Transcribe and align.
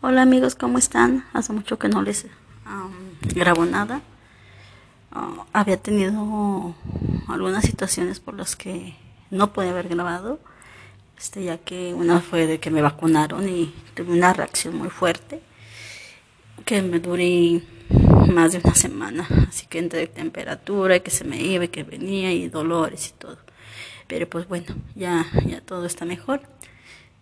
Hola 0.00 0.22
amigos, 0.22 0.54
¿cómo 0.54 0.78
están? 0.78 1.24
Hace 1.32 1.52
mucho 1.52 1.76
que 1.76 1.88
no 1.88 2.02
les 2.02 2.24
grabo 3.34 3.64
nada. 3.64 4.00
Ah, 5.10 5.44
había 5.52 5.76
tenido 5.76 6.76
algunas 7.26 7.64
situaciones 7.64 8.20
por 8.20 8.34
las 8.34 8.54
que 8.54 8.94
no 9.32 9.52
pude 9.52 9.70
haber 9.70 9.88
grabado, 9.88 10.38
este, 11.18 11.42
ya 11.42 11.58
que 11.58 11.94
una 11.94 12.20
fue 12.20 12.46
de 12.46 12.60
que 12.60 12.70
me 12.70 12.80
vacunaron 12.80 13.48
y 13.48 13.74
tuve 13.96 14.12
una 14.12 14.32
reacción 14.32 14.76
muy 14.76 14.88
fuerte, 14.88 15.42
que 16.64 16.80
me 16.80 17.00
duré 17.00 17.62
más 18.32 18.52
de 18.52 18.60
una 18.62 18.76
semana, 18.76 19.26
así 19.48 19.66
que 19.66 19.80
entre 19.80 20.06
temperatura, 20.06 20.94
y 20.94 21.00
que 21.00 21.10
se 21.10 21.24
me 21.24 21.42
iba 21.42 21.64
y 21.64 21.68
que 21.68 21.82
venía 21.82 22.32
y 22.32 22.48
dolores 22.48 23.08
y 23.08 23.18
todo. 23.18 23.38
Pero 24.06 24.28
pues 24.28 24.46
bueno, 24.46 24.76
ya, 24.94 25.26
ya 25.44 25.60
todo 25.60 25.86
está 25.86 26.04
mejor. 26.04 26.42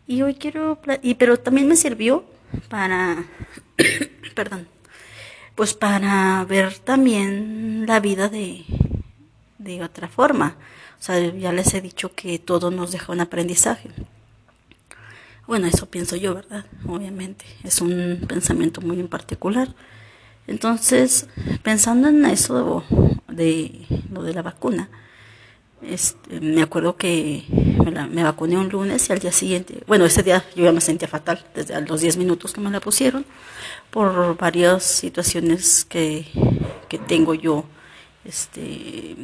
Y 0.07 0.21
hoy 0.21 0.35
quiero, 0.35 0.79
y, 1.01 1.15
pero 1.15 1.39
también 1.39 1.69
me 1.69 1.77
sirvió 1.77 2.36
para, 2.69 3.25
perdón, 4.35 4.69
pues 5.55 5.75
para 5.75 6.45
ver 6.45 6.79
también 6.79 7.85
la 7.87 8.01
vida 8.01 8.29
de, 8.29 8.65
de 9.59 9.83
otra 9.83 10.09
forma. 10.09 10.57
O 10.99 11.03
sea, 11.03 11.19
ya 11.19 11.53
les 11.53 11.75
he 11.75 11.81
dicho 11.81 12.15
que 12.15 12.39
todo 12.39 12.71
nos 12.71 12.93
deja 12.93 13.13
un 13.13 13.21
aprendizaje. 13.21 13.91
Bueno, 15.47 15.67
eso 15.67 15.87
pienso 15.89 16.17
yo, 16.17 16.35
¿verdad? 16.35 16.67
Obviamente, 16.87 17.45
es 17.63 17.81
un 17.81 18.25
pensamiento 18.27 18.81
muy 18.81 18.99
en 18.99 19.09
particular. 19.09 19.75
Entonces, 20.47 21.29
pensando 21.63 22.09
en 22.09 22.25
eso 22.25 22.85
de 23.29 23.87
lo 24.11 24.23
de 24.23 24.35
la 24.35 24.43
vacuna, 24.43 24.89
este, 25.83 26.41
me 26.41 26.63
acuerdo 26.63 26.97
que 26.97 27.45
me, 28.11 28.23
vacuné 28.23 28.57
un 28.57 28.69
lunes 28.69 29.09
y 29.09 29.13
al 29.13 29.19
día 29.19 29.33
siguiente, 29.33 29.83
bueno, 29.87 30.05
ese 30.05 30.23
día 30.23 30.45
yo 30.55 30.65
ya 30.65 30.73
me 30.73 30.81
sentía 30.81 31.09
fatal, 31.09 31.45
desde 31.55 31.81
los 31.83 32.01
10 32.01 32.17
minutos 32.17 32.53
que 32.53 32.61
me 32.61 32.71
la 32.71 32.81
pusieron, 32.81 33.25
por 33.91 34.37
varias 34.37 34.85
situaciones 34.85 35.85
que, 35.85 36.27
que 36.89 36.99
tengo 36.99 37.35
yo 37.35 37.65
este, 38.25 39.17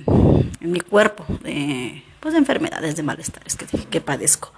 en 0.61 0.73
mi 0.73 0.80
cuerpo, 0.80 1.25
de, 1.42 2.03
pues 2.20 2.34
de 2.34 2.39
enfermedades, 2.39 2.97
de 2.97 3.03
malestares 3.03 3.56
que, 3.56 3.67
que 3.67 4.00
padezco. 4.00 4.53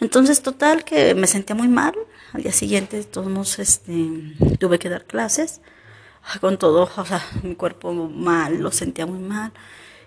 Entonces, 0.00 0.42
total, 0.42 0.84
que 0.84 1.14
me 1.14 1.26
sentía 1.26 1.54
muy 1.54 1.68
mal. 1.68 1.94
Al 2.32 2.42
día 2.42 2.52
siguiente, 2.52 3.04
todos 3.04 3.58
este, 3.58 3.92
tuve 4.58 4.78
que 4.78 4.88
dar 4.88 5.04
clases 5.04 5.60
con 6.40 6.58
todo, 6.58 6.90
o 6.96 7.04
sea, 7.04 7.22
mi 7.42 7.54
cuerpo 7.54 7.92
mal, 7.92 8.58
lo 8.58 8.72
sentía 8.72 9.06
muy 9.06 9.18
mal. 9.18 9.52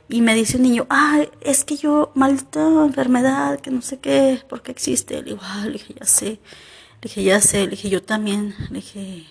Y 0.09 0.21
me 0.21 0.35
dice 0.35 0.57
un 0.57 0.63
niño, 0.63 0.87
ah, 0.89 1.25
es 1.41 1.65
que 1.65 1.75
yo, 1.75 2.11
maldita 2.15 2.61
enfermedad, 2.61 3.59
que 3.59 3.71
no 3.71 3.81
sé 3.81 3.99
qué, 3.99 4.41
¿por 4.47 4.61
qué 4.61 4.71
existe? 4.71 5.15
Le 5.15 5.23
digo, 5.23 5.39
ah, 5.41 5.63
le 5.65 5.73
dije, 5.73 5.95
ya 5.99 6.05
sé. 6.05 6.25
Le 6.25 6.39
dije, 7.03 7.23
ya 7.23 7.41
sé. 7.41 7.65
Le 7.65 7.71
dije, 7.71 7.89
yo 7.89 8.01
también. 8.01 8.55
Le 8.69 8.75
dije, 8.77 9.25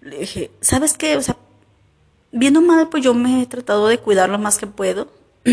le 0.00 0.18
dije, 0.20 0.50
¿sabes 0.60 0.96
qué? 0.96 1.16
O 1.16 1.22
sea, 1.22 1.36
viendo 2.32 2.60
mal, 2.60 2.88
pues 2.88 3.02
yo 3.02 3.14
me 3.14 3.42
he 3.42 3.46
tratado 3.46 3.88
de 3.88 3.98
cuidar 3.98 4.28
lo 4.28 4.38
más 4.38 4.58
que 4.58 4.66
puedo. 4.66 5.10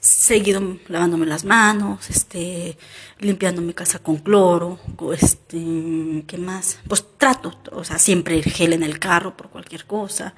Seguido 0.00 0.78
lavándome 0.88 1.26
las 1.26 1.44
manos, 1.44 2.08
este, 2.08 2.78
limpiando 3.18 3.60
mi 3.60 3.74
casa 3.74 3.98
con 3.98 4.16
cloro, 4.16 4.78
este, 5.12 6.24
¿qué 6.26 6.38
más? 6.38 6.78
Pues 6.88 7.04
trato, 7.18 7.52
o 7.72 7.84
sea, 7.84 7.98
siempre 7.98 8.42
gel 8.42 8.72
en 8.72 8.82
el 8.82 8.98
carro 8.98 9.36
por 9.36 9.50
cualquier 9.50 9.84
cosa. 9.84 10.34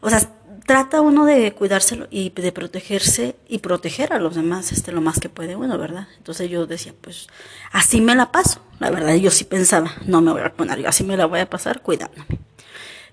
O 0.00 0.10
sea, 0.10 0.20
trata 0.66 1.00
uno 1.00 1.24
de 1.24 1.52
cuidárselo 1.54 2.06
y 2.10 2.30
de 2.30 2.52
protegerse 2.52 3.36
y 3.48 3.58
proteger 3.58 4.12
a 4.12 4.18
los 4.18 4.34
demás 4.34 4.70
este 4.70 4.92
lo 4.92 5.00
más 5.00 5.18
que 5.18 5.28
puede 5.28 5.56
uno, 5.56 5.78
¿verdad? 5.78 6.08
Entonces 6.18 6.50
yo 6.50 6.66
decía, 6.66 6.92
pues 7.00 7.26
así 7.72 8.00
me 8.00 8.14
la 8.14 8.30
paso. 8.30 8.60
La 8.78 8.90
verdad, 8.90 9.14
yo 9.14 9.30
sí 9.30 9.44
pensaba, 9.44 9.92
no 10.06 10.20
me 10.20 10.30
voy 10.32 10.42
a 10.42 10.52
poner, 10.52 10.78
yo 10.78 10.88
así 10.88 11.04
me 11.04 11.16
la 11.16 11.26
voy 11.26 11.40
a 11.40 11.48
pasar 11.48 11.80
cuidándome. 11.80 12.26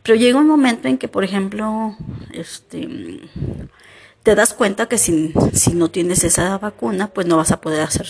Pero 0.03 0.17
llega 0.17 0.37
un 0.37 0.47
momento 0.47 0.87
en 0.87 0.97
que, 0.97 1.07
por 1.07 1.23
ejemplo, 1.23 1.95
este 2.33 3.21
te 4.21 4.35
das 4.35 4.53
cuenta 4.53 4.87
que 4.87 4.97
si, 4.97 5.33
si 5.53 5.73
no 5.75 5.89
tienes 5.89 6.23
esa 6.23 6.57
vacuna, 6.57 7.07
pues 7.07 7.25
no 7.25 7.37
vas 7.37 7.51
a 7.51 7.61
poder 7.61 7.81
hacer 7.81 8.07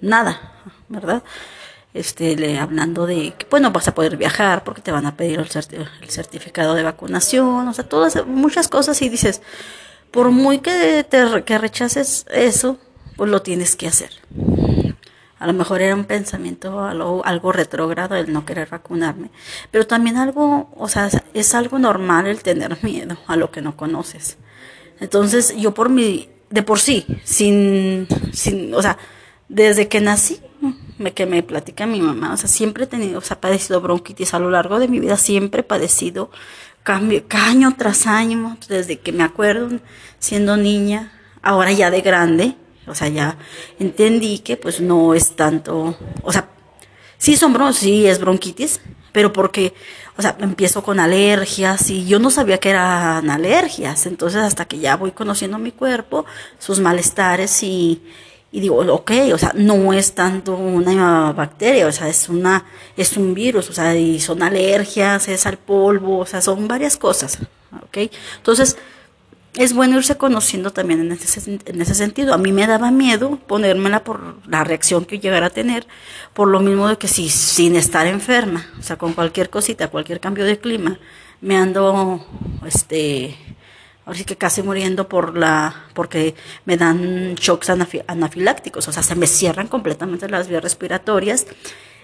nada, 0.00 0.52
¿verdad? 0.88 1.22
Este, 1.96 2.36
le, 2.36 2.58
hablando 2.58 3.06
de 3.06 3.34
que, 3.36 3.46
bueno, 3.50 3.70
vas 3.72 3.88
a 3.88 3.94
poder 3.94 4.16
viajar 4.16 4.64
porque 4.64 4.82
te 4.82 4.92
van 4.92 5.06
a 5.06 5.16
pedir 5.16 5.40
el, 5.40 6.10
certificado 6.10 6.74
de 6.74 6.82
vacunación, 6.82 7.66
o 7.66 7.72
sea, 7.72 7.88
todas, 7.88 8.26
muchas 8.26 8.68
cosas 8.68 9.00
y 9.02 9.08
dices, 9.08 9.40
por 10.10 10.30
muy 10.30 10.58
que, 10.58 11.04
te, 11.08 11.44
que 11.44 11.58
rechaces 11.58 12.26
eso, 12.30 12.78
pues 13.16 13.30
lo 13.30 13.42
tienes 13.42 13.76
que 13.76 13.88
hacer. 13.88 14.10
A 15.38 15.46
lo 15.46 15.52
mejor 15.52 15.82
era 15.82 15.94
un 15.94 16.04
pensamiento 16.04 16.84
algo, 16.84 17.24
algo 17.24 17.52
retrógrado 17.52 18.14
el 18.16 18.32
no 18.32 18.44
querer 18.44 18.68
vacunarme, 18.68 19.30
pero 19.70 19.86
también 19.86 20.16
algo, 20.16 20.70
o 20.76 20.88
sea, 20.88 21.10
es 21.34 21.54
algo 21.54 21.78
normal 21.78 22.26
el 22.26 22.42
tener 22.42 22.78
miedo 22.82 23.16
a 23.26 23.36
lo 23.36 23.50
que 23.50 23.62
no 23.62 23.76
conoces. 23.76 24.38
Entonces, 25.00 25.54
yo 25.56 25.74
por 25.74 25.88
mi, 25.90 26.28
de 26.50 26.62
por 26.62 26.78
sí, 26.78 27.06
sin, 27.24 28.06
sin, 28.32 28.74
o 28.74 28.82
sea, 28.82 28.98
desde 29.48 29.88
que 29.88 30.00
nací, 30.00 30.40
que 31.14 31.26
me 31.26 31.42
platica 31.42 31.86
mi 31.86 32.00
mamá, 32.00 32.32
o 32.32 32.36
sea, 32.36 32.48
siempre 32.48 32.84
he 32.84 32.86
tenido, 32.86 33.18
o 33.18 33.22
sea, 33.22 33.40
padecido 33.40 33.80
bronquitis 33.80 34.34
a 34.34 34.38
lo 34.38 34.50
largo 34.50 34.78
de 34.78 34.88
mi 34.88 35.00
vida, 35.00 35.16
siempre 35.16 35.60
he 35.60 35.64
padecido 35.64 36.30
cambio, 36.82 37.24
año 37.30 37.74
tras 37.76 38.06
año, 38.06 38.56
desde 38.68 38.98
que 39.00 39.12
me 39.12 39.24
acuerdo 39.24 39.80
siendo 40.18 40.56
niña, 40.56 41.12
ahora 41.42 41.72
ya 41.72 41.90
de 41.90 42.00
grande, 42.00 42.56
o 42.86 42.94
sea, 42.94 43.08
ya 43.08 43.36
entendí 43.78 44.38
que 44.38 44.56
pues 44.56 44.80
no 44.80 45.12
es 45.14 45.36
tanto, 45.36 45.96
o 46.22 46.32
sea, 46.32 46.48
sí 47.18 47.36
son 47.36 47.52
bron 47.52 47.74
sí 47.74 48.06
es 48.06 48.20
bronquitis, 48.20 48.80
pero 49.12 49.32
porque, 49.32 49.74
o 50.16 50.22
sea, 50.22 50.36
empiezo 50.40 50.82
con 50.82 51.00
alergias 51.00 51.90
y 51.90 52.06
yo 52.06 52.18
no 52.18 52.30
sabía 52.30 52.58
que 52.58 52.70
eran 52.70 53.30
alergias, 53.30 54.06
entonces 54.06 54.42
hasta 54.42 54.66
que 54.66 54.78
ya 54.78 54.96
voy 54.96 55.10
conociendo 55.12 55.58
mi 55.58 55.72
cuerpo, 55.72 56.24
sus 56.58 56.80
malestares 56.80 57.62
y, 57.62 58.02
y 58.52 58.60
digo, 58.60 58.76
ok, 58.76 59.10
o 59.32 59.38
sea, 59.38 59.52
no 59.54 59.92
es 59.92 60.14
tanto 60.14 60.56
una 60.56 61.32
bacteria, 61.32 61.86
o 61.86 61.92
sea, 61.92 62.08
es 62.08 62.28
una, 62.28 62.64
es 62.96 63.16
un 63.16 63.34
virus, 63.34 63.68
o 63.70 63.72
sea, 63.72 63.96
y 63.96 64.20
son 64.20 64.42
alergias, 64.42 65.28
es 65.28 65.46
al 65.46 65.58
polvo, 65.58 66.18
o 66.18 66.26
sea, 66.26 66.40
son 66.40 66.68
varias 66.68 66.96
cosas, 66.96 67.38
ok. 67.82 68.10
Entonces, 68.36 68.76
es 69.56 69.72
bueno 69.72 69.96
irse 69.96 70.16
conociendo 70.16 70.70
también 70.70 71.00
en 71.00 71.12
ese, 71.12 71.60
en 71.64 71.80
ese 71.80 71.94
sentido. 71.94 72.34
A 72.34 72.38
mí 72.38 72.52
me 72.52 72.66
daba 72.66 72.90
miedo 72.90 73.38
ponérmela 73.46 74.04
por 74.04 74.36
la 74.46 74.64
reacción 74.64 75.06
que 75.06 75.18
llegara 75.18 75.46
a 75.46 75.50
tener, 75.50 75.86
por 76.34 76.48
lo 76.48 76.60
mismo 76.60 76.88
de 76.88 76.98
que 76.98 77.08
si 77.08 77.28
sin 77.30 77.74
estar 77.74 78.06
enferma, 78.06 78.66
o 78.78 78.82
sea, 78.82 78.96
con 78.96 79.14
cualquier 79.14 79.50
cosita, 79.50 79.88
cualquier 79.88 80.20
cambio 80.20 80.44
de 80.44 80.58
clima, 80.58 80.98
me 81.40 81.56
ando, 81.56 82.24
este, 82.66 83.36
ahora 84.06 84.18
sí 84.18 84.24
que 84.24 84.36
casi 84.36 84.62
muriendo 84.62 85.08
por 85.08 85.36
la, 85.36 85.88
porque 85.92 86.34
me 86.64 86.76
dan 86.76 87.34
shocks 87.34 87.70
anafilácticos, 87.70 88.86
o 88.86 88.92
sea, 88.92 89.02
se 89.02 89.16
me 89.16 89.26
cierran 89.26 89.66
completamente 89.66 90.28
las 90.28 90.48
vías 90.48 90.62
respiratorias, 90.62 91.46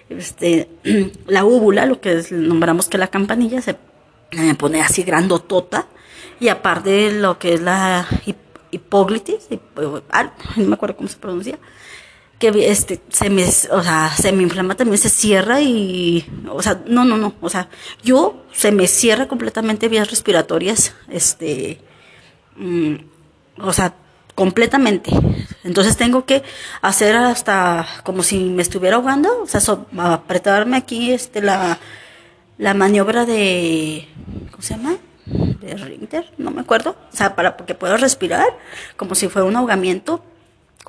este, 0.09 0.69
la 1.27 1.45
úvula, 1.45 1.85
lo 1.85 2.01
que 2.01 2.23
nombramos 2.31 2.89
que 2.89 2.97
la 2.97 3.07
campanilla, 3.07 3.61
se 3.61 3.77
me 4.33 4.53
pone 4.55 4.81
así 4.81 5.03
grandotota, 5.03 5.87
y 6.41 6.49
aparte 6.49 7.13
lo 7.13 7.39
que 7.39 7.53
es 7.53 7.61
la 7.61 8.05
hipóglitis, 8.71 9.47
ah, 10.11 10.33
no 10.57 10.65
me 10.65 10.73
acuerdo 10.75 10.97
cómo 10.97 11.07
se 11.07 11.17
pronuncia, 11.17 11.57
que 12.37 12.69
este 12.69 12.99
se 13.07 13.29
me 13.29 13.45
o 13.45 13.83
sea 13.83 14.11
se 14.13 14.33
me 14.33 14.43
inflama 14.43 14.75
también 14.75 14.97
se 14.97 15.07
cierra 15.07 15.61
y 15.61 16.25
o 16.49 16.61
sea 16.61 16.83
no 16.87 17.05
no 17.05 17.15
no 17.15 17.35
o 17.39 17.49
sea 17.49 17.69
yo 18.03 18.43
se 18.51 18.73
me 18.73 18.87
cierra 18.87 19.29
completamente 19.29 19.87
vías 19.87 20.09
respiratorias 20.09 20.93
este 21.09 21.79
Mm, 22.55 22.95
o 23.59 23.73
sea, 23.73 23.95
completamente. 24.35 25.11
Entonces 25.63 25.97
tengo 25.97 26.25
que 26.25 26.43
hacer 26.81 27.15
hasta 27.15 27.87
como 28.03 28.23
si 28.23 28.39
me 28.39 28.61
estuviera 28.61 28.97
ahogando, 28.97 29.43
o 29.43 29.47
sea, 29.47 29.61
apretarme 29.97 30.77
aquí 30.77 31.11
este 31.11 31.41
la, 31.41 31.79
la 32.57 32.73
maniobra 32.73 33.25
de 33.25 34.07
¿cómo 34.51 34.61
se 34.61 34.75
llama? 34.75 34.97
de 35.25 35.75
Richter, 35.75 36.31
no 36.37 36.51
me 36.51 36.61
acuerdo, 36.61 36.97
o 37.11 37.15
sea, 37.15 37.35
para 37.35 37.55
que 37.55 37.75
pueda 37.75 37.95
respirar 37.97 38.45
como 38.97 39.15
si 39.15 39.29
fuera 39.29 39.47
un 39.47 39.55
ahogamiento, 39.55 40.23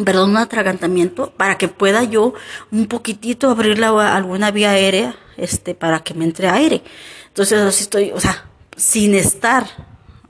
perdón, 0.05 0.31
un 0.31 0.39
atragantamiento, 0.39 1.31
para 1.37 1.57
que 1.57 1.69
pueda 1.69 2.03
yo 2.03 2.35
un 2.73 2.87
poquitito 2.87 3.49
abrir 3.49 3.79
la, 3.79 4.17
alguna 4.17 4.51
vía 4.51 4.71
aérea, 4.71 5.15
este, 5.37 5.75
para 5.75 6.01
que 6.01 6.15
me 6.15 6.25
entre 6.25 6.49
aire. 6.49 6.83
Entonces, 7.29 7.61
así 7.61 7.85
estoy, 7.85 8.11
o 8.11 8.21
sea, 8.21 8.47
sin 8.77 9.15
estar, 9.15 9.67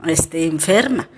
este, 0.05 0.45
enferma. 0.45 1.09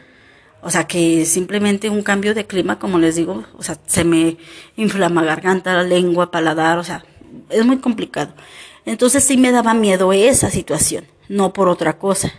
O 0.62 0.70
sea, 0.70 0.86
que 0.86 1.26
simplemente 1.26 1.90
un 1.90 2.02
cambio 2.02 2.34
de 2.34 2.48
clima, 2.48 2.80
como 2.80 2.98
les 3.00 3.16
digo, 3.16 3.46
o 3.58 3.64
sea, 3.64 3.78
se 3.86 4.04
me 4.04 4.38
inflama 4.76 5.24
garganta, 5.24 5.74
la 5.74 5.84
lengua, 5.84 6.32
paladar, 6.32 6.78
o 6.78 6.84
sea, 6.84 7.06
es 7.50 7.66
muy 7.66 7.78
complicado. 7.78 8.34
Entonces 8.86 9.24
sí 9.24 9.38
me 9.38 9.52
daba 9.52 9.74
miedo 9.74 10.14
esa 10.14 10.50
situación, 10.50 11.06
no 11.30 11.54
por 11.54 11.70
otra 11.70 11.98
cosa. 11.98 12.34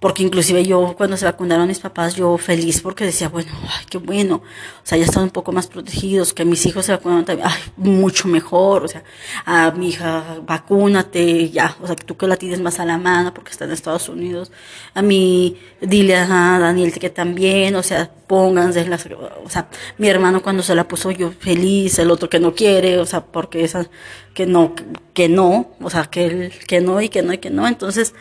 Porque 0.00 0.22
inclusive 0.22 0.64
yo 0.64 0.94
cuando 0.96 1.18
se 1.18 1.26
vacunaron 1.26 1.68
mis 1.68 1.78
papás, 1.78 2.14
yo 2.14 2.38
feliz 2.38 2.80
porque 2.80 3.04
decía, 3.04 3.28
bueno, 3.28 3.52
ay, 3.62 3.84
qué 3.88 3.98
bueno, 3.98 4.36
o 4.36 4.86
sea, 4.86 4.96
ya 4.96 5.04
están 5.04 5.24
un 5.24 5.30
poco 5.30 5.52
más 5.52 5.66
protegidos, 5.66 6.32
que 6.32 6.46
mis 6.46 6.64
hijos 6.64 6.86
se 6.86 6.92
vacunaron 6.92 7.26
también, 7.26 7.46
ay, 7.46 7.60
mucho 7.76 8.26
mejor, 8.26 8.84
o 8.84 8.88
sea, 8.88 9.04
a 9.44 9.70
mi 9.72 9.90
hija, 9.90 10.38
vacúnate, 10.46 11.50
ya, 11.50 11.76
o 11.82 11.86
sea, 11.86 11.96
que 11.96 12.04
tú 12.04 12.16
que 12.16 12.26
la 12.26 12.36
tienes 12.36 12.62
más 12.62 12.80
a 12.80 12.86
la 12.86 12.96
mano 12.96 13.34
porque 13.34 13.50
está 13.50 13.66
en 13.66 13.72
Estados 13.72 14.08
Unidos, 14.08 14.50
a 14.94 15.02
mí, 15.02 15.58
dile 15.82 16.16
a 16.16 16.58
Daniel 16.58 16.92
que 16.98 17.10
también, 17.10 17.76
o 17.76 17.82
sea, 17.82 18.10
pónganse 18.26 18.86
las, 18.88 19.06
o 19.44 19.50
sea, 19.50 19.68
mi 19.98 20.08
hermano 20.08 20.42
cuando 20.42 20.62
se 20.62 20.74
la 20.74 20.88
puso 20.88 21.10
yo 21.10 21.30
feliz, 21.30 21.98
el 21.98 22.10
otro 22.10 22.30
que 22.30 22.40
no 22.40 22.54
quiere, 22.54 22.98
o 22.98 23.04
sea, 23.04 23.22
porque 23.22 23.64
esa, 23.64 23.86
que 24.32 24.46
no, 24.46 24.74
que 25.12 25.28
no, 25.28 25.72
o 25.78 25.90
sea, 25.90 26.04
que 26.04 26.24
él, 26.24 26.52
que 26.66 26.80
no 26.80 27.02
y 27.02 27.10
que 27.10 27.20
no 27.22 27.34
y 27.34 27.38
que 27.38 27.50
no, 27.50 27.68
entonces, 27.68 28.14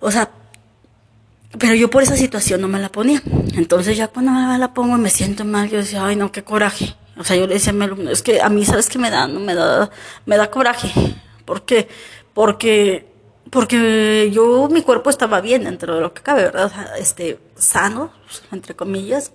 o 0.00 0.10
sea, 0.10 0.30
pero 1.60 1.74
yo 1.74 1.90
por 1.90 2.02
esa 2.02 2.16
situación 2.16 2.62
no 2.62 2.68
me 2.68 2.80
la 2.80 2.90
ponía. 2.90 3.22
Entonces 3.54 3.96
ya 3.96 4.08
cuando 4.08 4.32
me 4.32 4.58
la 4.58 4.72
pongo 4.72 4.96
y 4.96 5.00
me 5.00 5.10
siento 5.10 5.44
mal, 5.44 5.68
yo 5.68 5.76
decía, 5.76 6.04
ay 6.04 6.16
no, 6.16 6.32
qué 6.32 6.42
coraje. 6.42 6.96
O 7.18 7.22
sea, 7.22 7.36
yo 7.36 7.46
le 7.46 7.54
decía 7.54 7.70
a 7.70 7.74
mi 7.74 7.84
alumno, 7.84 8.10
es 8.10 8.22
que 8.22 8.40
a 8.40 8.48
mí, 8.48 8.64
¿sabes 8.64 8.88
qué 8.88 8.98
me 8.98 9.10
da? 9.10 9.28
No 9.28 9.40
me 9.40 9.54
da, 9.54 9.90
me 10.24 10.38
da 10.38 10.50
coraje. 10.50 10.90
¿Por 11.44 11.66
qué? 11.66 11.86
Porque, 12.32 13.12
porque 13.50 14.30
yo, 14.32 14.68
mi 14.70 14.80
cuerpo 14.80 15.10
estaba 15.10 15.42
bien 15.42 15.64
dentro 15.64 15.94
de 15.94 16.00
lo 16.00 16.14
que 16.14 16.22
cabe, 16.22 16.44
¿verdad? 16.44 16.72
Este, 16.98 17.38
sano, 17.56 18.10
entre 18.52 18.74
comillas. 18.74 19.32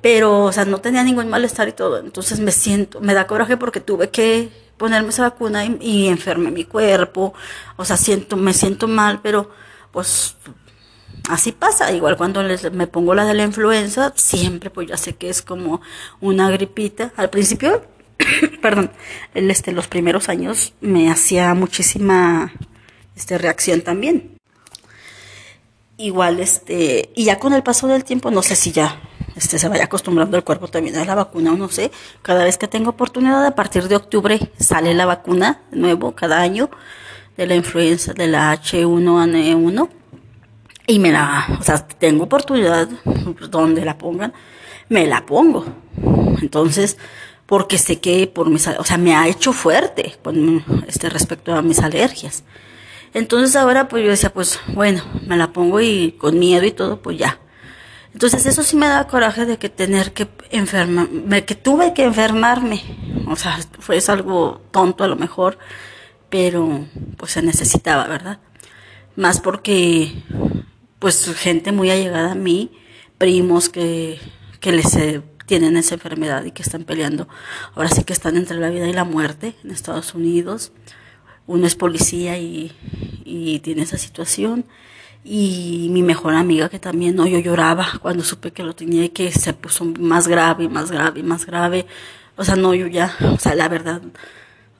Pero, 0.00 0.46
o 0.46 0.52
sea, 0.52 0.64
no 0.64 0.80
tenía 0.80 1.04
ningún 1.04 1.28
malestar 1.28 1.68
y 1.68 1.72
todo. 1.72 1.98
Entonces 2.00 2.40
me 2.40 2.50
siento, 2.50 3.00
me 3.00 3.14
da 3.14 3.28
coraje 3.28 3.56
porque 3.56 3.78
tuve 3.80 4.10
que 4.10 4.50
ponerme 4.76 5.10
esa 5.10 5.22
vacuna 5.22 5.64
y, 5.64 5.78
y 5.80 6.08
enfermé 6.08 6.50
mi 6.50 6.64
cuerpo. 6.64 7.34
O 7.76 7.84
sea, 7.84 7.96
siento, 7.96 8.36
me 8.36 8.52
siento 8.52 8.88
mal, 8.88 9.20
pero 9.22 9.48
pues 9.92 10.34
así 11.28 11.52
pasa, 11.52 11.92
igual 11.92 12.16
cuando 12.16 12.42
les, 12.42 12.72
me 12.72 12.86
pongo 12.86 13.14
la 13.14 13.24
de 13.24 13.34
la 13.34 13.44
influenza, 13.44 14.12
siempre 14.16 14.70
pues 14.70 14.88
ya 14.88 14.96
sé 14.96 15.14
que 15.14 15.28
es 15.28 15.42
como 15.42 15.80
una 16.20 16.50
gripita. 16.50 17.12
Al 17.16 17.30
principio, 17.30 17.84
perdón, 18.62 18.90
el, 19.34 19.50
este, 19.50 19.72
los 19.72 19.88
primeros 19.88 20.28
años 20.28 20.74
me 20.80 21.10
hacía 21.10 21.54
muchísima 21.54 22.52
este, 23.16 23.38
reacción 23.38 23.82
también. 23.82 24.36
Igual, 25.96 26.40
este, 26.40 27.10
y 27.14 27.24
ya 27.24 27.38
con 27.38 27.52
el 27.52 27.62
paso 27.62 27.86
del 27.86 28.04
tiempo, 28.04 28.30
no 28.30 28.42
sé 28.42 28.56
si 28.56 28.72
ya 28.72 29.00
este, 29.36 29.58
se 29.58 29.68
vaya 29.68 29.84
acostumbrando 29.84 30.36
el 30.36 30.44
cuerpo 30.44 30.68
también 30.68 30.96
a 30.96 31.04
la 31.04 31.14
vacuna 31.14 31.52
o 31.52 31.56
no 31.56 31.68
sé. 31.68 31.90
Cada 32.22 32.44
vez 32.44 32.58
que 32.58 32.68
tengo 32.68 32.90
oportunidad, 32.90 33.44
a 33.46 33.54
partir 33.54 33.88
de 33.88 33.96
octubre 33.96 34.50
sale 34.58 34.94
la 34.94 35.06
vacuna 35.06 35.62
nuevo, 35.70 36.12
cada 36.12 36.40
año, 36.40 36.70
de 37.36 37.46
la 37.46 37.54
influenza, 37.54 38.12
de 38.12 38.26
la 38.26 38.52
H1N1 38.54 40.01
y 40.86 40.98
me 40.98 41.12
la, 41.12 41.58
o 41.60 41.62
sea, 41.62 41.86
tengo 41.86 42.24
oportunidad 42.24 42.88
donde 43.50 43.84
la 43.84 43.98
pongan, 43.98 44.32
me 44.88 45.06
la 45.06 45.24
pongo. 45.24 45.64
Entonces, 46.40 46.96
porque 47.46 47.78
sé 47.78 48.00
que 48.00 48.26
por 48.26 48.50
mis, 48.50 48.66
o 48.66 48.84
sea, 48.84 48.98
me 48.98 49.14
ha 49.14 49.28
hecho 49.28 49.52
fuerte 49.52 50.16
con 50.22 50.64
este 50.86 51.08
respecto 51.08 51.54
a 51.54 51.62
mis 51.62 51.80
alergias. 51.80 52.44
Entonces 53.14 53.56
ahora 53.56 53.88
pues 53.88 54.04
yo 54.04 54.10
decía, 54.10 54.32
pues 54.32 54.58
bueno, 54.68 55.02
me 55.26 55.36
la 55.36 55.52
pongo 55.52 55.80
y 55.80 56.12
con 56.12 56.38
miedo 56.38 56.64
y 56.64 56.72
todo, 56.72 57.02
pues 57.02 57.18
ya. 57.18 57.38
Entonces 58.14 58.46
eso 58.46 58.62
sí 58.62 58.76
me 58.76 58.86
da 58.86 59.06
coraje 59.06 59.46
de 59.46 59.58
que 59.58 59.68
tener 59.68 60.12
que 60.12 60.28
enfermarme, 60.50 61.44
que 61.44 61.54
tuve 61.54 61.94
que 61.94 62.04
enfermarme. 62.04 62.82
O 63.26 63.36
sea, 63.36 63.58
fue 63.78 63.98
algo 64.08 64.62
tonto 64.70 65.04
a 65.04 65.08
lo 65.08 65.16
mejor, 65.16 65.58
pero 66.30 66.86
pues 67.16 67.32
se 67.32 67.42
necesitaba, 67.42 68.06
¿verdad? 68.06 68.38
Más 69.16 69.40
porque 69.40 70.22
pues 71.02 71.34
gente 71.34 71.72
muy 71.72 71.90
allegada 71.90 72.30
a 72.30 72.34
mí, 72.36 72.70
primos 73.18 73.68
que, 73.68 74.20
que 74.60 74.70
les 74.70 74.94
eh, 74.94 75.20
tienen 75.46 75.76
esa 75.76 75.96
enfermedad 75.96 76.44
y 76.44 76.52
que 76.52 76.62
están 76.62 76.84
peleando. 76.84 77.26
Ahora 77.74 77.88
sí 77.88 78.04
que 78.04 78.12
están 78.12 78.36
entre 78.36 78.56
la 78.60 78.70
vida 78.70 78.86
y 78.86 78.92
la 78.92 79.02
muerte 79.02 79.56
en 79.64 79.72
Estados 79.72 80.14
Unidos. 80.14 80.70
Uno 81.48 81.66
es 81.66 81.74
policía 81.74 82.38
y, 82.38 82.70
y 83.24 83.58
tiene 83.58 83.82
esa 83.82 83.98
situación. 83.98 84.64
Y 85.24 85.88
mi 85.90 86.04
mejor 86.04 86.34
amiga 86.34 86.68
que 86.68 86.78
también, 86.78 87.16
no, 87.16 87.26
yo 87.26 87.40
lloraba 87.40 87.98
cuando 88.00 88.22
supe 88.22 88.52
que 88.52 88.62
lo 88.62 88.76
tenía 88.76 89.04
y 89.04 89.08
que 89.08 89.32
se 89.32 89.54
puso 89.54 89.84
más 89.84 90.28
grave, 90.28 90.68
más 90.68 90.92
grave, 90.92 91.24
más 91.24 91.46
grave. 91.46 91.84
O 92.36 92.44
sea, 92.44 92.54
no, 92.54 92.74
yo 92.74 92.86
ya, 92.86 93.12
o 93.22 93.40
sea, 93.40 93.56
la 93.56 93.68
verdad, 93.68 94.02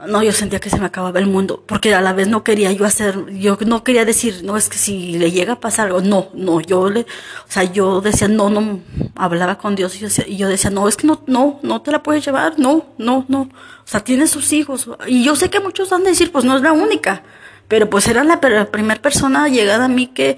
no, 0.07 0.23
yo 0.23 0.33
sentía 0.33 0.59
que 0.59 0.71
se 0.71 0.79
me 0.79 0.87
acababa 0.87 1.19
el 1.19 1.27
mundo, 1.27 1.63
porque 1.67 1.95
a 1.95 2.01
la 2.01 2.13
vez 2.13 2.27
no 2.29 2.43
quería 2.43 2.73
yo 2.73 2.85
hacer, 2.85 3.27
yo 3.33 3.57
no 3.67 3.85
quería 3.85 4.05
decir, 4.05 4.43
no, 4.43 4.57
es 4.57 4.69
que 4.69 4.79
si 4.79 5.19
le 5.19 5.31
llega 5.31 5.55
a 5.55 5.61
pasar 5.61 5.89
algo, 5.89 6.01
no, 6.01 6.29
no, 6.35 6.61
yo 6.61 6.91
le, 6.91 7.01
o 7.01 7.05
sea, 7.49 7.65
yo 7.65 8.01
decía, 8.01 8.29
no, 8.29 8.51
no, 8.51 8.81
hablaba 9.15 9.59
con 9.59 9.75
Dios 9.77 9.97
y 9.97 10.37
yo 10.37 10.49
decía, 10.49 10.71
no, 10.71 10.89
es 10.89 10.97
que 10.97 11.07
no, 11.07 11.23
no, 11.27 11.61
no 11.63 11.83
te 11.83 11.93
la 11.93 12.03
puedes 12.03 12.25
llevar, 12.25 12.59
no, 12.59 12.87
no, 12.99 13.25
no, 13.29 13.43
o 13.43 13.49
sea, 13.87 14.01
tiene 14.01 14.27
sus 14.27 14.53
hijos, 14.53 14.91
y 15.07 15.25
yo 15.25 15.37
sé 15.37 15.51
que 15.51 15.61
muchos 15.61 15.91
van 15.91 16.03
a 16.03 16.11
decir, 16.11 16.33
pues 16.33 16.45
no 16.45 16.57
es 16.57 16.63
la 16.63 16.73
única, 16.73 17.23
pero 17.69 17.89
pues 17.89 18.09
era 18.09 18.25
la, 18.25 18.41
primera 18.41 19.01
persona 19.01 19.49
llegada 19.49 19.85
a 19.85 19.89
mí 19.89 20.09
que 20.09 20.37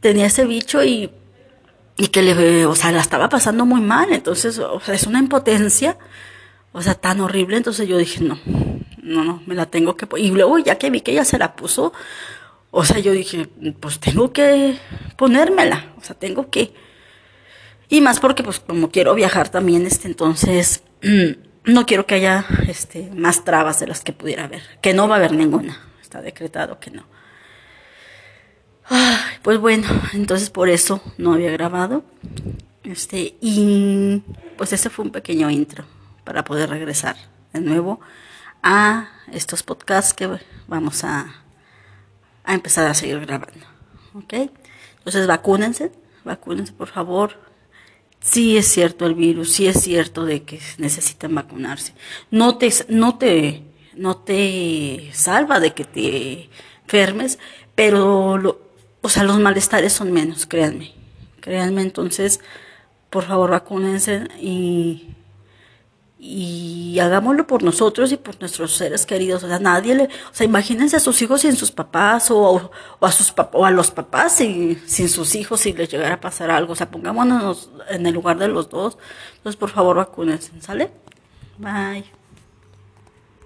tenía 0.00 0.26
ese 0.26 0.44
bicho 0.44 0.84
y, 0.84 1.10
y 1.96 2.08
que 2.08 2.22
le, 2.22 2.66
o 2.66 2.74
sea, 2.74 2.92
la 2.92 3.00
estaba 3.00 3.30
pasando 3.30 3.64
muy 3.64 3.80
mal, 3.80 4.12
entonces, 4.12 4.58
o 4.58 4.80
sea, 4.80 4.94
es 4.94 5.06
una 5.06 5.20
impotencia, 5.20 5.96
o 6.72 6.82
sea, 6.82 6.94
tan 6.94 7.22
horrible, 7.22 7.56
entonces 7.56 7.88
yo 7.88 7.96
dije, 7.96 8.22
no, 8.22 8.38
no, 9.06 9.24
no, 9.24 9.42
me 9.46 9.54
la 9.54 9.66
tengo 9.66 9.96
que 9.96 10.06
Y 10.18 10.30
luego 10.30 10.58
ya 10.58 10.78
que 10.78 10.90
vi 10.90 11.00
que 11.00 11.12
ella 11.12 11.24
se 11.24 11.38
la 11.38 11.54
puso, 11.54 11.92
o 12.70 12.84
sea, 12.84 12.98
yo 12.98 13.12
dije, 13.12 13.48
pues 13.80 14.00
tengo 14.00 14.32
que 14.32 14.78
ponérmela, 15.16 15.92
o 15.96 16.02
sea, 16.02 16.16
tengo 16.16 16.50
que. 16.50 16.74
Y 17.88 18.00
más 18.00 18.18
porque, 18.18 18.42
pues, 18.42 18.58
como 18.58 18.90
quiero 18.90 19.14
viajar 19.14 19.48
también, 19.48 19.86
este, 19.86 20.08
entonces, 20.08 20.82
no 21.64 21.86
quiero 21.86 22.04
que 22.04 22.16
haya, 22.16 22.44
este, 22.66 23.08
más 23.14 23.44
trabas 23.44 23.78
de 23.78 23.86
las 23.86 24.02
que 24.02 24.12
pudiera 24.12 24.44
haber. 24.44 24.62
Que 24.82 24.92
no 24.92 25.06
va 25.06 25.14
a 25.14 25.18
haber 25.18 25.32
ninguna. 25.32 25.80
Está 26.02 26.20
decretado 26.20 26.80
que 26.80 26.90
no. 26.90 27.06
Ay, 28.88 29.38
pues 29.42 29.58
bueno, 29.58 29.86
entonces 30.14 30.50
por 30.50 30.68
eso 30.68 31.00
no 31.16 31.34
había 31.34 31.52
grabado. 31.52 32.04
Este, 32.82 33.36
y 33.40 34.22
pues 34.56 34.72
ese 34.72 34.90
fue 34.90 35.04
un 35.04 35.12
pequeño 35.12 35.48
intro 35.48 35.84
para 36.24 36.44
poder 36.44 36.70
regresar 36.70 37.16
de 37.52 37.60
nuevo 37.60 38.00
a 38.68 39.08
estos 39.30 39.62
podcasts 39.62 40.12
que 40.12 40.28
vamos 40.66 41.04
a, 41.04 41.32
a 42.42 42.52
empezar 42.52 42.88
a 42.88 42.94
seguir 42.94 43.20
grabando. 43.20 43.64
¿Ok? 44.12 44.34
Entonces 44.98 45.28
vacúnense, 45.28 45.92
vacúnense 46.24 46.72
por 46.72 46.88
favor. 46.88 47.38
Sí 48.20 48.56
es 48.56 48.66
cierto 48.66 49.06
el 49.06 49.14
virus, 49.14 49.52
sí 49.52 49.68
es 49.68 49.80
cierto 49.80 50.24
de 50.24 50.42
que 50.42 50.60
necesitan 50.78 51.32
vacunarse. 51.32 51.94
No 52.32 52.58
te, 52.58 52.72
no 52.88 53.18
te, 53.18 53.62
no 53.94 54.16
te 54.16 55.10
salva 55.12 55.60
de 55.60 55.72
que 55.72 55.84
te 55.84 56.50
enfermes, 56.82 57.38
pero 57.76 58.36
lo, 58.36 58.60
o 59.00 59.08
sea, 59.08 59.22
los 59.22 59.38
malestares 59.38 59.92
son 59.92 60.10
menos, 60.10 60.44
créanme. 60.44 60.92
Créanme, 61.40 61.82
entonces, 61.82 62.40
por 63.10 63.22
favor, 63.22 63.50
vacúnense 63.50 64.26
y 64.40 65.14
y 66.18 66.98
hagámoslo 66.98 67.46
por 67.46 67.62
nosotros 67.62 68.10
y 68.10 68.16
por 68.16 68.40
nuestros 68.40 68.74
seres 68.74 69.04
queridos. 69.04 69.44
O 69.44 69.48
sea, 69.48 69.58
nadie 69.58 69.94
le, 69.94 70.04
o 70.04 70.32
sea, 70.32 70.46
imagínense 70.46 70.96
a 70.96 71.00
sus 71.00 71.20
hijos 71.22 71.42
sin 71.42 71.56
sus 71.56 71.70
papás 71.70 72.30
o, 72.30 72.70
o 72.98 73.06
a 73.06 73.12
sus 73.12 73.34
o 73.52 73.66
a 73.66 73.70
los 73.70 73.90
papás 73.90 74.36
sin, 74.36 74.80
sin 74.86 75.08
sus 75.08 75.34
hijos 75.34 75.60
si 75.60 75.72
les 75.72 75.90
llegara 75.90 76.14
a 76.14 76.20
pasar 76.20 76.50
algo. 76.50 76.72
O 76.72 76.76
sea, 76.76 76.90
pongámonos 76.90 77.70
en 77.90 78.06
el 78.06 78.14
lugar 78.14 78.38
de 78.38 78.48
los 78.48 78.70
dos. 78.70 78.96
Entonces, 79.36 79.56
por 79.56 79.70
favor, 79.70 79.96
vacúnense, 79.96 80.52
¿sale? 80.60 80.90
Bye. 81.58 82.15